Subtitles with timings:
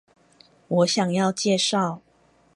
[0.67, 1.99] 我想要介紹